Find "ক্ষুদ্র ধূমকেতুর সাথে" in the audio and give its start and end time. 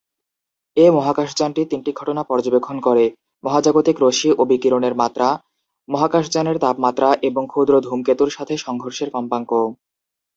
7.47-8.53